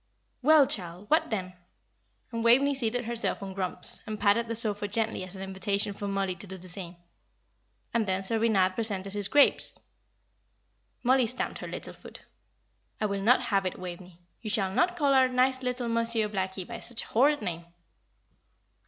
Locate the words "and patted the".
4.07-4.55